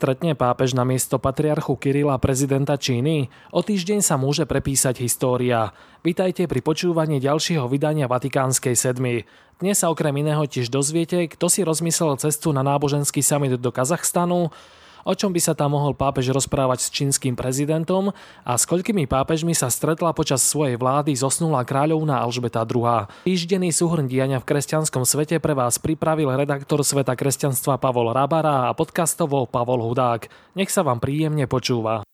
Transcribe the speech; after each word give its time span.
Stretne 0.00 0.32
pápež 0.32 0.72
na 0.72 0.80
miesto 0.80 1.20
patriarchu 1.20 1.76
Kirila 1.76 2.16
prezidenta 2.16 2.80
Číny? 2.80 3.28
O 3.52 3.60
týždeň 3.60 4.00
sa 4.00 4.16
môže 4.16 4.48
prepísať 4.48 5.04
história. 5.04 5.76
Vítajte 6.00 6.48
pri 6.48 6.64
počúvaní 6.64 7.20
ďalšieho 7.20 7.68
vydania 7.68 8.08
Vatikánskej 8.08 8.80
sedmy. 8.80 9.28
Dnes 9.60 9.76
sa 9.76 9.92
okrem 9.92 10.16
iného 10.16 10.40
tiež 10.48 10.72
dozviete, 10.72 11.28
kto 11.28 11.52
si 11.52 11.60
rozmyslel 11.68 12.16
cestu 12.16 12.48
na 12.56 12.64
náboženský 12.64 13.20
summit 13.20 13.60
do 13.60 13.68
Kazachstanu, 13.68 14.48
o 15.04 15.12
čom 15.16 15.32
by 15.32 15.40
sa 15.40 15.56
tam 15.56 15.74
mohol 15.74 15.96
pápež 15.96 16.32
rozprávať 16.34 16.86
s 16.86 16.92
čínskym 16.92 17.34
prezidentom 17.34 18.12
a 18.44 18.52
s 18.54 18.66
koľkými 18.68 19.08
pápežmi 19.08 19.56
sa 19.56 19.72
stretla 19.72 20.12
počas 20.12 20.44
svojej 20.44 20.76
vlády 20.76 21.16
zosnulá 21.16 21.64
kráľovná 21.64 22.20
Alžbeta 22.20 22.66
II. 22.68 23.08
Týždenný 23.24 23.72
súhrn 23.72 24.10
diania 24.10 24.42
v 24.42 24.48
kresťanskom 24.48 25.08
svete 25.08 25.40
pre 25.40 25.56
vás 25.56 25.80
pripravil 25.80 26.28
redaktor 26.34 26.84
Sveta 26.84 27.16
kresťanstva 27.16 27.80
Pavol 27.80 28.12
Rabara 28.12 28.68
a 28.68 28.76
podcastovo 28.76 29.48
Pavol 29.48 29.82
Hudák. 29.86 30.28
Nech 30.54 30.68
sa 30.68 30.84
vám 30.84 31.00
príjemne 31.00 31.48
počúva. 31.48 32.04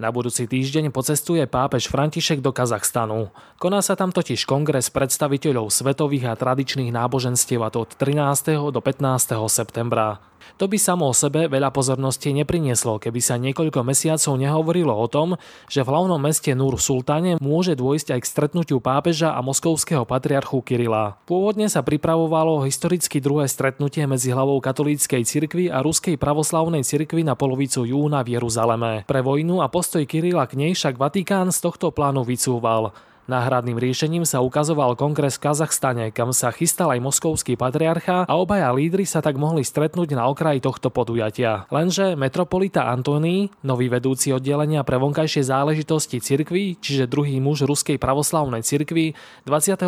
Na 0.00 0.08
budúci 0.08 0.48
týždeň 0.48 0.96
pocestuje 0.96 1.44
pápež 1.44 1.92
František 1.92 2.40
do 2.40 2.56
Kazachstanu. 2.56 3.28
Koná 3.60 3.84
sa 3.84 4.00
tam 4.00 4.16
totiž 4.16 4.48
kongres 4.48 4.88
predstaviteľov 4.88 5.68
svetových 5.68 6.32
a 6.32 6.40
tradičných 6.40 6.88
náboženstiev 6.88 7.60
a 7.60 7.68
to 7.68 7.84
od 7.84 7.92
13. 8.00 8.72
do 8.72 8.80
15. 8.80 9.36
septembra. 9.52 10.29
To 10.56 10.66
by 10.66 10.78
samo 10.80 11.10
o 11.10 11.14
sebe 11.14 11.46
veľa 11.46 11.70
pozornosti 11.70 12.34
neprinieslo, 12.34 12.98
keby 12.98 13.20
sa 13.22 13.38
niekoľko 13.38 13.86
mesiacov 13.86 14.34
nehovorilo 14.34 14.90
o 14.90 15.06
tom, 15.06 15.38
že 15.70 15.84
v 15.84 15.90
hlavnom 15.92 16.18
meste 16.18 16.50
Nur 16.56 16.80
Sultane 16.80 17.38
môže 17.38 17.76
dôjsť 17.76 18.16
aj 18.16 18.20
k 18.24 18.30
stretnutiu 18.30 18.78
pápeža 18.82 19.36
a 19.36 19.40
moskovského 19.44 20.02
patriarchu 20.02 20.64
Kirila. 20.64 21.20
Pôvodne 21.28 21.70
sa 21.70 21.84
pripravovalo 21.84 22.64
historicky 22.66 23.22
druhé 23.22 23.46
stretnutie 23.46 24.02
medzi 24.08 24.32
hlavou 24.32 24.58
katolíckej 24.58 25.22
cirkvi 25.22 25.68
a 25.68 25.84
ruskej 25.84 26.16
pravoslavnej 26.16 26.82
cirkvi 26.82 27.22
na 27.22 27.36
polovicu 27.36 27.84
júna 27.84 28.24
v 28.24 28.40
Jeruzaleme. 28.40 29.04
Pre 29.04 29.20
vojnu 29.20 29.60
a 29.60 29.68
postoj 29.68 30.02
Kirila 30.08 30.48
k 30.48 30.56
nej 30.56 30.72
však 30.72 30.96
Vatikán 30.96 31.52
z 31.52 31.58
tohto 31.60 31.92
plánu 31.92 32.24
vycúval. 32.24 32.94
Náhradným 33.28 33.76
riešením 33.76 34.24
sa 34.24 34.40
ukazoval 34.40 34.96
kongres 34.96 35.36
v 35.36 35.50
Kazachstane, 35.50 36.08
kam 36.14 36.32
sa 36.32 36.48
chystal 36.54 36.94
aj 36.94 37.04
moskovský 37.04 37.58
patriarcha 37.58 38.24
a 38.24 38.34
obaja 38.38 38.72
lídry 38.72 39.04
sa 39.04 39.20
tak 39.20 39.36
mohli 39.36 39.60
stretnúť 39.66 40.16
na 40.16 40.24
okraji 40.30 40.64
tohto 40.64 40.88
podujatia. 40.88 41.68
Lenže 41.68 42.16
metropolita 42.16 42.88
Antoní, 42.88 43.52
nový 43.60 43.92
vedúci 43.92 44.32
oddelenia 44.32 44.80
pre 44.82 44.96
vonkajšie 44.96 45.46
záležitosti 45.46 46.18
cirkvi, 46.18 46.80
čiže 46.80 47.10
druhý 47.10 47.36
muž 47.38 47.68
ruskej 47.68 48.00
pravoslavnej 48.00 48.64
cirkvi, 48.64 49.12
24. 49.44 49.84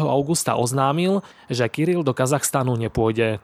augusta 0.00 0.56
oznámil, 0.56 1.20
že 1.52 1.68
Kiril 1.68 2.00
do 2.00 2.16
Kazachstanu 2.16 2.74
nepôjde. 2.74 3.38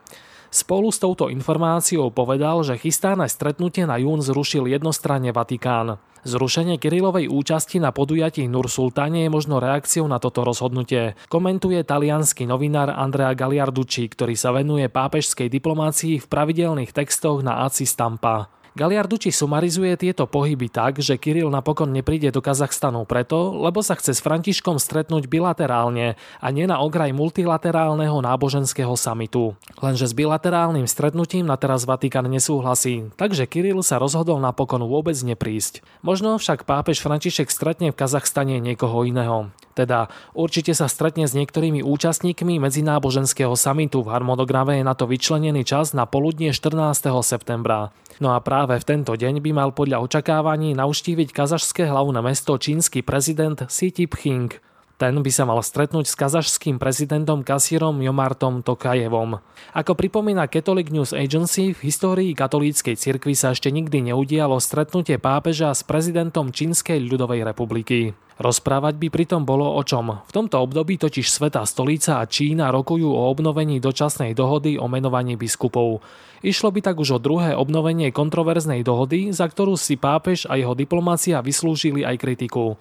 Spolu 0.47 0.89
s 0.89 1.03
touto 1.03 1.27
informáciou 1.27 2.07
povedal, 2.09 2.63
že 2.63 2.79
chystané 2.79 3.27
stretnutie 3.27 3.83
na 3.83 3.99
jún 3.99 4.23
zrušil 4.23 4.67
jednostranne 4.71 5.35
Vatikán. 5.35 5.99
Zrušenie 6.27 6.75
Kirilovej 6.75 7.31
účasti 7.31 7.79
na 7.79 7.95
podujatí 7.95 8.51
Nur 8.51 8.67
Sultáne 8.67 9.23
je 9.23 9.31
možno 9.31 9.63
reakciou 9.63 10.11
na 10.11 10.19
toto 10.19 10.43
rozhodnutie. 10.43 11.15
Komentuje 11.31 11.79
talianský 11.87 12.43
novinár 12.43 12.91
Andrea 12.91 13.31
Galiarducci, 13.31 14.11
ktorý 14.11 14.35
sa 14.35 14.51
venuje 14.51 14.91
pápežskej 14.91 15.47
diplomácii 15.47 16.19
v 16.19 16.25
pravidelných 16.27 16.91
textoch 16.91 17.39
na 17.45 17.63
Aci 17.63 17.87
Stampa. 17.87 18.51
Galiarduči 18.77 19.33
sumarizuje 19.33 19.89
tieto 19.97 20.29
pohyby 20.29 20.69
tak, 20.69 21.01
že 21.01 21.17
Kiril 21.17 21.49
napokon 21.49 21.89
nepríde 21.89 22.29
do 22.29 22.45
Kazachstanu 22.45 23.09
preto, 23.09 23.57
lebo 23.57 23.81
sa 23.81 23.97
chce 23.97 24.13
s 24.13 24.21
Františkom 24.21 24.77
stretnúť 24.77 25.25
bilaterálne 25.25 26.13
a 26.13 26.47
nie 26.53 26.69
na 26.69 26.77
okraj 26.77 27.09
multilaterálneho 27.09 28.21
náboženského 28.21 28.93
samitu. 28.93 29.57
Lenže 29.81 30.05
s 30.05 30.13
bilaterálnym 30.13 30.85
stretnutím 30.85 31.49
na 31.49 31.57
teraz 31.57 31.89
Vatikán 31.89 32.29
nesúhlasí, 32.29 33.09
takže 33.17 33.49
Kiril 33.49 33.81
sa 33.81 33.97
rozhodol 33.97 34.37
napokon 34.37 34.85
vôbec 34.85 35.17
neprísť. 35.17 35.81
Možno 36.05 36.37
však 36.37 36.69
pápež 36.69 37.01
František 37.01 37.49
stretne 37.49 37.89
v 37.89 37.97
Kazachstane 37.97 38.61
niekoho 38.61 39.09
iného. 39.09 39.49
Teda 39.73 40.09
určite 40.33 40.73
sa 40.77 40.85
stretne 40.85 41.25
s 41.29 41.37
niektorými 41.37 41.85
účastníkmi 41.85 42.57
medzináboženského 42.61 43.53
samitu. 43.53 44.01
V 44.01 44.09
harmonograme 44.09 44.81
je 44.81 44.85
na 44.85 44.97
to 44.97 45.05
vyčlenený 45.05 45.65
čas 45.65 45.93
na 45.93 46.09
poludnie 46.09 46.49
14. 46.49 47.13
septembra. 47.21 47.93
No 48.17 48.33
a 48.33 48.41
práve 48.41 48.66
v 48.75 48.83
tento 48.83 49.15
deň 49.15 49.39
by 49.39 49.51
mal 49.55 49.71
podľa 49.71 50.03
očakávaní 50.03 50.75
navštíviť 50.75 51.31
kazašské 51.31 51.87
hlavné 51.87 52.19
mesto 52.19 52.59
čínsky 52.59 52.99
prezident 52.99 53.55
Xi 53.55 53.95
Jinping. 53.95 54.59
Ten 54.99 55.23
by 55.23 55.31
sa 55.31 55.47
mal 55.47 55.63
stretnúť 55.63 56.03
s 56.03 56.19
kazašským 56.19 56.75
prezidentom 56.75 57.47
Kasírom 57.47 57.95
Jomartom 58.03 58.65
Tokajevom. 58.67 59.39
Ako 59.71 59.95
pripomína 59.95 60.51
Catholic 60.51 60.91
News 60.91 61.15
Agency, 61.15 61.71
v 61.71 61.79
histórii 61.87 62.35
katolíckej 62.35 62.99
cirkvi 62.99 63.31
sa 63.31 63.55
ešte 63.55 63.71
nikdy 63.71 64.11
neudialo 64.11 64.59
stretnutie 64.59 65.15
pápeža 65.15 65.71
s 65.71 65.87
prezidentom 65.87 66.51
Čínskej 66.51 66.99
ľudovej 67.07 67.47
republiky. 67.47 68.17
Rozprávať 68.37 69.01
by 69.01 69.07
pritom 69.09 69.41
bolo 69.49 69.65
o 69.65 69.81
čom. 69.81 70.21
V 70.21 70.31
tomto 70.31 70.61
období 70.61 71.01
totiž 71.01 71.25
Svetá 71.25 71.65
stolica 71.65 72.21
a 72.21 72.29
Čína 72.29 72.69
rokujú 72.69 73.09
o 73.09 73.33
obnovení 73.33 73.81
dočasnej 73.81 74.37
dohody 74.37 74.77
o 74.77 74.85
menovaní 74.85 75.33
biskupov. 75.33 76.05
Išlo 76.45 76.69
by 76.69 76.85
tak 76.85 77.01
už 77.01 77.17
o 77.17 77.19
druhé 77.19 77.57
obnovenie 77.57 78.13
kontroverznej 78.13 78.85
dohody, 78.85 79.33
za 79.33 79.49
ktorú 79.49 79.73
si 79.73 79.97
pápež 79.97 80.45
a 80.45 80.53
jeho 80.53 80.77
diplomácia 80.77 81.41
vyslúžili 81.41 82.05
aj 82.05 82.21
kritiku. 82.21 82.77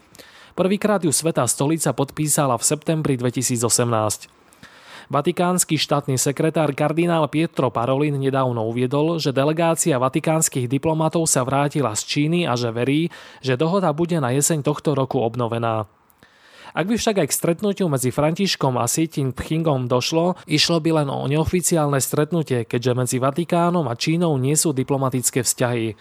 Prvýkrát 0.53 1.01
ju 1.01 1.09
Svetá 1.09 1.49
stolica 1.49 1.97
podpísala 1.97 2.61
v 2.61 2.65
septembri 2.65 3.17
2018. 3.17 4.46
Vatikánsky 5.07 5.79
štátny 5.79 6.19
sekretár 6.19 6.75
kardinál 6.75 7.31
Pietro 7.31 7.71
Parolin 7.71 8.19
nedávno 8.19 8.67
uviedol, 8.67 9.23
že 9.23 9.31
delegácia 9.31 10.03
vatikánskych 10.03 10.67
diplomatov 10.67 11.31
sa 11.31 11.47
vrátila 11.47 11.95
z 11.95 12.03
Číny 12.03 12.43
a 12.43 12.59
že 12.59 12.75
verí, 12.75 13.15
že 13.39 13.55
dohoda 13.55 13.95
bude 13.95 14.19
na 14.19 14.35
jeseň 14.35 14.67
tohto 14.67 14.99
roku 14.99 15.23
obnovená. 15.23 15.87
Ak 16.75 16.91
by 16.91 16.99
však 16.99 17.23
aj 17.23 17.29
k 17.31 17.37
stretnutiu 17.39 17.87
medzi 17.87 18.11
Františkom 18.11 18.75
a 18.77 18.91
Xi 18.91 19.07
Jinpingom 19.07 19.87
došlo, 19.87 20.37
išlo 20.45 20.83
by 20.83 21.01
len 21.01 21.09
o 21.09 21.23
neoficiálne 21.31 22.03
stretnutie, 22.03 22.67
keďže 22.67 22.93
medzi 22.99 23.17
Vatikánom 23.23 23.87
a 23.87 23.95
Čínou 23.95 24.35
nie 24.43 24.59
sú 24.59 24.75
diplomatické 24.75 25.47
vzťahy. 25.47 25.95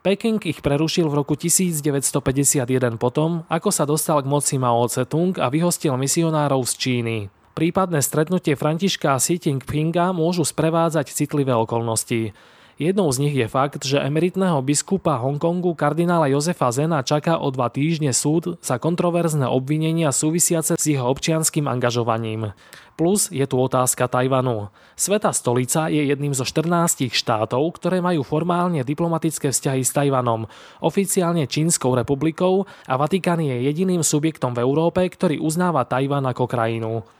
Peking 0.00 0.40
ich 0.48 0.64
prerušil 0.64 1.12
v 1.12 1.18
roku 1.20 1.36
1951 1.36 2.96
potom, 2.96 3.44
ako 3.52 3.68
sa 3.68 3.84
dostal 3.84 4.24
k 4.24 4.30
moci 4.32 4.56
Mao 4.56 4.88
Tse-tung 4.88 5.36
a 5.36 5.52
vyhostil 5.52 5.92
misionárov 6.00 6.64
z 6.64 6.74
Číny. 6.80 7.18
Prípadné 7.56 8.04
stretnutie 8.04 8.52
Františka 8.52 9.16
a 9.16 9.18
Xi 9.18 9.40
Jinpinga 9.40 10.12
môžu 10.12 10.44
sprevádzať 10.44 11.08
citlivé 11.08 11.56
okolnosti. 11.56 12.36
Jednou 12.76 13.08
z 13.08 13.16
nich 13.24 13.32
je 13.32 13.48
fakt, 13.48 13.80
že 13.80 13.96
emeritného 13.96 14.60
biskupa 14.60 15.16
Hongkongu 15.16 15.72
kardinála 15.72 16.28
Jozefa 16.28 16.68
Zena 16.68 17.00
čaká 17.00 17.40
o 17.40 17.48
dva 17.48 17.72
týždne 17.72 18.12
súd 18.12 18.60
za 18.60 18.76
kontroverzné 18.76 19.48
obvinenia 19.48 20.12
súvisiace 20.12 20.76
s 20.76 20.84
jeho 20.84 21.08
občianským 21.08 21.64
angažovaním. 21.64 22.52
Plus 23.00 23.32
je 23.32 23.48
tu 23.48 23.56
otázka 23.56 24.04
Tajvanu. 24.04 24.68
Sveta 24.92 25.32
stolica 25.32 25.88
je 25.88 26.12
jedným 26.12 26.36
zo 26.36 26.44
14 26.44 27.08
štátov, 27.08 27.64
ktoré 27.80 28.04
majú 28.04 28.20
formálne 28.20 28.84
diplomatické 28.84 29.48
vzťahy 29.48 29.80
s 29.80 29.96
Tajvanom, 29.96 30.44
oficiálne 30.84 31.48
Čínskou 31.48 31.96
republikou 31.96 32.68
a 32.84 33.00
Vatikán 33.00 33.40
je 33.40 33.64
jediným 33.64 34.04
subjektom 34.04 34.52
v 34.52 34.60
Európe, 34.60 35.00
ktorý 35.08 35.40
uznáva 35.40 35.88
Tajvan 35.88 36.28
ako 36.28 36.44
krajinu. 36.44 37.15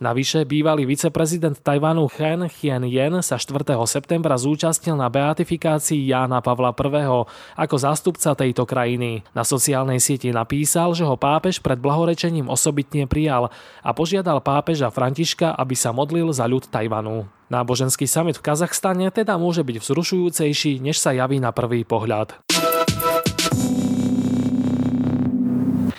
Navyše 0.00 0.48
bývalý 0.48 0.88
viceprezident 0.88 1.60
Tajvanu 1.60 2.08
Chen 2.08 2.48
Hien-yen 2.48 3.20
sa 3.20 3.36
4. 3.36 3.76
septembra 3.84 4.32
zúčastnil 4.40 4.96
na 4.96 5.12
beatifikácii 5.12 6.08
Jána 6.08 6.40
Pavla 6.40 6.72
I. 6.72 7.28
ako 7.60 7.76
zástupca 7.76 8.32
tejto 8.32 8.64
krajiny. 8.64 9.20
Na 9.36 9.44
sociálnej 9.44 10.00
sieti 10.00 10.32
napísal, 10.32 10.96
že 10.96 11.04
ho 11.04 11.20
pápež 11.20 11.60
pred 11.60 11.76
blahorečením 11.76 12.48
osobitne 12.48 13.04
prijal 13.04 13.52
a 13.84 13.92
požiadal 13.92 14.40
pápeža 14.40 14.88
Františka, 14.88 15.52
aby 15.52 15.76
sa 15.76 15.92
modlil 15.92 16.32
za 16.32 16.48
ľud 16.48 16.64
Tajvanu. 16.72 17.28
Náboženský 17.52 18.08
summit 18.08 18.40
v 18.40 18.44
Kazachstane 18.48 19.12
teda 19.12 19.36
môže 19.36 19.60
byť 19.60 19.84
vzrušujúcejší, 19.84 20.80
než 20.80 20.96
sa 20.96 21.12
javí 21.12 21.44
na 21.44 21.52
prvý 21.52 21.84
pohľad. 21.84 22.40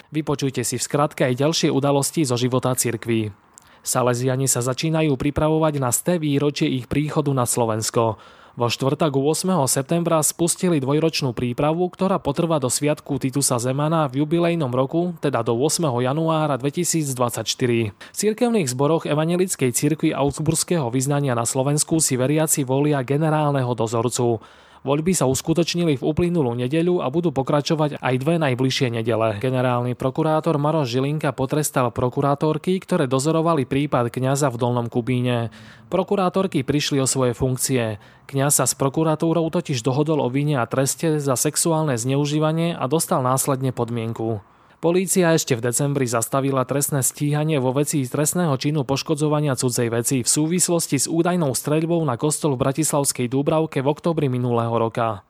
Vypočujte 0.09 0.65
si 0.65 0.81
v 0.81 0.85
skratke 0.89 1.21
aj 1.21 1.37
ďalšie 1.37 1.69
udalosti 1.69 2.25
zo 2.25 2.33
života 2.33 2.73
cirkví. 2.73 3.50
Salesiani 3.81 4.45
sa 4.45 4.61
začínajú 4.61 5.17
pripravovať 5.17 5.73
na 5.81 5.89
sté 5.89 6.21
výročie 6.21 6.69
ich 6.69 6.85
príchodu 6.85 7.33
na 7.33 7.49
Slovensko. 7.49 8.21
Vo 8.51 8.67
štvrtok 8.67 9.15
8. 9.15 9.47
septembra 9.65 10.19
spustili 10.21 10.83
dvojročnú 10.83 11.31
prípravu, 11.31 11.87
ktorá 11.87 12.19
potrvá 12.19 12.59
do 12.59 12.67
sviatku 12.67 13.15
Titusa 13.15 13.57
Zemana 13.57 14.11
v 14.11 14.21
jubilejnom 14.21 14.69
roku, 14.69 15.15
teda 15.23 15.39
do 15.39 15.55
8. 15.55 15.87
januára 16.03 16.59
2024. 16.59 17.95
V 17.95 18.15
cirkevných 18.15 18.67
zboroch 18.67 19.07
Evangelickej 19.07 19.71
cirkvi 19.71 20.11
Augsburského 20.11 20.91
vyznania 20.91 21.31
na 21.31 21.47
Slovensku 21.47 22.03
si 22.03 22.19
veriaci 22.19 22.67
volia 22.67 23.01
generálneho 23.07 23.71
dozorcu. 23.71 24.43
Voľby 24.81 25.13
sa 25.13 25.29
uskutočnili 25.29 26.01
v 26.01 26.03
uplynulú 26.03 26.57
nedeľu 26.57 27.05
a 27.05 27.13
budú 27.13 27.29
pokračovať 27.29 28.01
aj 28.01 28.15
dve 28.17 28.41
najbližšie 28.41 28.97
nedele. 28.97 29.37
Generálny 29.37 29.93
prokurátor 29.93 30.57
Maroš 30.57 30.89
Žilinka 30.89 31.37
potrestal 31.37 31.93
prokurátorky, 31.93 32.81
ktoré 32.81 33.05
dozorovali 33.05 33.69
prípad 33.69 34.09
kňaza 34.09 34.49
v 34.49 34.57
Dolnom 34.57 34.89
Kubíne. 34.89 35.53
Prokurátorky 35.93 36.65
prišli 36.65 36.97
o 36.97 37.05
svoje 37.05 37.37
funkcie. 37.37 38.01
Kňaz 38.25 38.57
sa 38.57 38.65
s 38.65 38.73
prokuratúrou 38.73 39.45
totiž 39.53 39.85
dohodol 39.85 40.17
o 40.17 40.33
vine 40.33 40.57
a 40.57 40.65
treste 40.65 41.21
za 41.21 41.37
sexuálne 41.37 41.93
zneužívanie 41.93 42.73
a 42.73 42.89
dostal 42.89 43.21
následne 43.21 43.69
podmienku. 43.69 44.41
Polícia 44.81 45.37
ešte 45.37 45.53
v 45.53 45.61
decembri 45.61 46.09
zastavila 46.09 46.65
trestné 46.65 47.05
stíhanie 47.05 47.61
vo 47.61 47.69
veci 47.69 48.01
trestného 48.01 48.57
činu 48.57 48.81
poškodzovania 48.81 49.53
cudzej 49.53 49.93
veci 49.93 50.17
v 50.25 50.29
súvislosti 50.33 50.97
s 50.97 51.05
údajnou 51.05 51.53
streľbou 51.53 52.01
na 52.01 52.17
kostol 52.17 52.57
v 52.57 52.65
Bratislavskej 52.65 53.29
Dúbravke 53.29 53.85
v 53.85 53.87
oktobri 53.93 54.25
minulého 54.25 54.73
roka. 54.73 55.21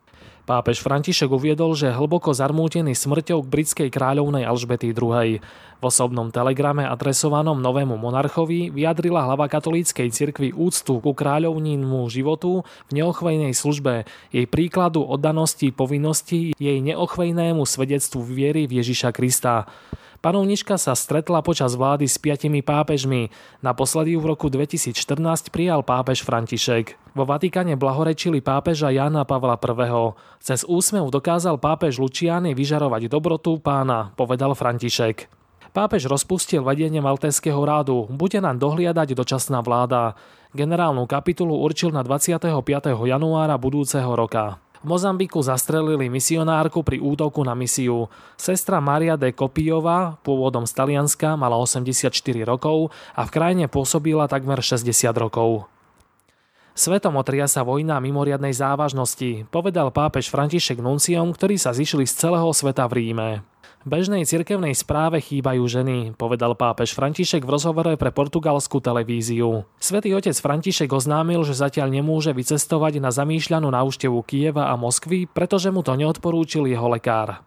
Pápež 0.52 0.84
František 0.84 1.32
uviedol, 1.32 1.80
že 1.80 1.96
hlboko 1.96 2.36
zarmútený 2.36 2.92
smrťou 2.92 3.40
k 3.40 3.52
britskej 3.56 3.88
kráľovnej 3.88 4.44
Alžbety 4.44 4.92
II. 4.92 5.40
V 5.40 5.84
osobnom 5.88 6.28
telegrame 6.28 6.84
adresovanom 6.84 7.56
novému 7.64 7.96
monarchovi 7.96 8.68
vyjadrila 8.68 9.24
hlava 9.24 9.48
katolíckej 9.48 10.12
cirkvi 10.12 10.52
úctu 10.52 11.00
ku 11.00 11.16
kráľovnímu 11.16 12.04
životu 12.12 12.68
v 12.92 13.00
neochvejnej 13.00 13.56
službe, 13.56 14.04
jej 14.36 14.44
príkladu 14.44 15.08
oddanosti 15.08 15.72
povinnosti, 15.72 16.52
jej 16.60 16.78
neochvejnému 16.84 17.64
svedectvu 17.64 18.20
viery 18.20 18.68
v 18.68 18.84
Ježiša 18.84 19.16
Krista. 19.16 19.72
Panovnička 20.22 20.78
sa 20.78 20.94
stretla 20.94 21.42
počas 21.42 21.74
vlády 21.74 22.06
s 22.06 22.22
piatimi 22.22 22.62
pápežmi. 22.62 23.34
Naposledy 23.66 24.14
v 24.22 24.30
roku 24.30 24.54
2014 24.54 24.94
prijal 25.50 25.82
pápež 25.82 26.22
František. 26.22 26.94
Vo 27.18 27.26
Vatikáne 27.26 27.74
blahorečili 27.74 28.38
pápeža 28.38 28.94
Jana 28.94 29.26
Pavla 29.26 29.58
I. 29.58 30.14
Cez 30.38 30.62
úsmev 30.62 31.10
dokázal 31.10 31.58
pápež 31.58 31.98
Lučiany 31.98 32.54
vyžarovať 32.54 33.10
dobrotu 33.10 33.58
pána, 33.58 34.14
povedal 34.14 34.54
František. 34.54 35.26
Pápež 35.74 36.06
rozpustil 36.06 36.62
vedenie 36.62 37.02
Maltéského 37.02 37.58
rádu, 37.66 38.06
bude 38.14 38.38
nám 38.38 38.62
dohliadať 38.62 39.18
dočasná 39.18 39.66
vláda. 39.66 40.14
Generálnu 40.54 41.10
kapitulu 41.10 41.58
určil 41.58 41.90
na 41.90 42.06
25. 42.06 42.62
januára 43.10 43.58
budúceho 43.58 44.14
roka. 44.14 44.62
V 44.82 44.90
Mozambiku 44.90 45.46
zastrelili 45.46 46.10
misionárku 46.10 46.82
pri 46.82 46.98
útoku 46.98 47.46
na 47.46 47.54
misiu. 47.54 48.10
Sestra 48.34 48.82
Maria 48.82 49.14
de 49.14 49.30
Kopijová, 49.30 50.18
pôvodom 50.26 50.66
z 50.66 50.74
Talianska, 50.74 51.38
mala 51.38 51.54
84 51.62 52.10
rokov 52.42 52.90
a 53.14 53.22
v 53.22 53.30
krajine 53.30 53.66
pôsobila 53.70 54.26
takmer 54.26 54.58
60 54.58 54.90
rokov. 55.22 55.70
Svetom 56.74 57.14
otria 57.14 57.46
sa 57.46 57.62
vojna 57.62 58.02
mimoriadnej 58.02 58.58
závažnosti, 58.58 59.46
povedal 59.54 59.94
pápež 59.94 60.34
František 60.34 60.82
Nunciom, 60.82 61.30
ktorí 61.30 61.62
sa 61.62 61.78
zišli 61.78 62.10
z 62.10 62.18
celého 62.18 62.50
sveta 62.50 62.90
v 62.90 62.94
Ríme 62.98 63.51
bežnej 63.86 64.28
cirkevnej 64.28 64.74
správe 64.78 65.22
chýbajú 65.22 65.64
ženy, 65.66 66.14
povedal 66.18 66.54
pápež 66.54 66.94
František 66.94 67.46
v 67.46 67.54
rozhovore 67.58 67.94
pre 67.98 68.14
portugalskú 68.14 68.82
televíziu. 68.84 69.66
Svetý 69.82 70.14
otec 70.14 70.38
František 70.38 70.92
oznámil, 70.92 71.42
že 71.46 71.58
zatiaľ 71.58 71.90
nemôže 71.90 72.34
vycestovať 72.34 73.02
na 73.02 73.10
zamýšľanú 73.10 73.70
návštevu 73.70 74.20
Kieva 74.26 74.70
a 74.70 74.76
Moskvy, 74.78 75.30
pretože 75.30 75.70
mu 75.74 75.82
to 75.82 75.98
neodporúčil 75.98 76.70
jeho 76.70 76.88
lekár. 76.92 77.46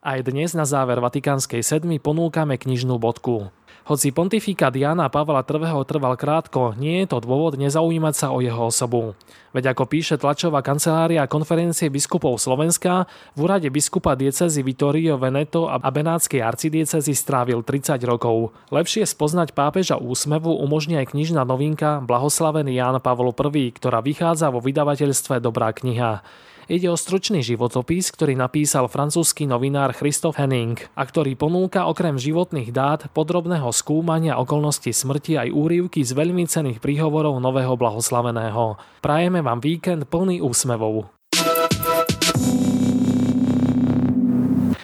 Aj 0.00 0.16
dnes 0.24 0.56
na 0.56 0.64
záver 0.64 0.96
Vatikánskej 0.96 1.60
sedmy 1.60 2.00
ponúkame 2.00 2.56
knižnú 2.56 2.96
bodku. 2.96 3.52
Hoci 3.88 4.12
pontifika 4.12 4.68
Diana 4.68 5.08
Pavla 5.08 5.40
II. 5.40 5.80
trval 5.88 6.14
krátko, 6.20 6.76
nie 6.76 7.00
je 7.02 7.16
to 7.16 7.24
dôvod 7.24 7.56
nezaujímať 7.56 8.14
sa 8.14 8.26
o 8.28 8.44
jeho 8.44 8.68
osobu. 8.68 9.16
Veď 9.50 9.74
ako 9.74 9.88
píše 9.88 10.14
tlačová 10.14 10.62
kancelária 10.62 11.26
konferencie 11.26 11.90
biskupov 11.90 12.38
Slovenska, 12.38 13.10
v 13.34 13.38
úrade 13.48 13.66
biskupa 13.72 14.14
diecezy 14.14 14.62
Vittorio 14.62 15.18
Veneto 15.18 15.66
a 15.66 15.80
Benátskej 15.80 16.38
arcidiecezy 16.38 17.10
strávil 17.16 17.66
30 17.66 17.98
rokov. 18.06 18.54
Lepšie 18.70 19.08
spoznať 19.08 19.56
pápeža 19.56 19.98
úsmevu 19.98 20.54
umožní 20.54 21.00
aj 21.02 21.16
knižná 21.16 21.42
novinka 21.42 21.98
Blahoslavený 22.04 22.78
Ján 22.78 23.02
Pavlo 23.02 23.34
I, 23.34 23.64
ktorá 23.74 23.98
vychádza 24.04 24.54
vo 24.54 24.62
vydavateľstve 24.62 25.42
Dobrá 25.42 25.74
kniha. 25.74 26.22
Ide 26.70 26.86
o 26.86 26.94
stručný 26.94 27.42
životopis, 27.42 28.14
ktorý 28.14 28.38
napísal 28.38 28.86
francúzsky 28.86 29.42
novinár 29.42 29.90
Christoph 29.90 30.38
Henning 30.38 30.78
a 30.94 31.02
ktorý 31.02 31.34
ponúka 31.34 31.90
okrem 31.90 32.14
životných 32.14 32.70
dát 32.70 33.10
podrobného 33.10 33.74
skúmania 33.74 34.38
okolností 34.38 34.94
smrti 34.94 35.34
aj 35.34 35.50
úrivky 35.50 36.06
z 36.06 36.14
veľmi 36.14 36.46
cených 36.46 36.78
príhovorov 36.78 37.42
nového 37.42 37.74
blahoslaveného. 37.74 38.78
Prajeme 39.02 39.42
vám 39.42 39.58
víkend 39.58 40.06
plný 40.06 40.38
úsmevov. 40.38 41.19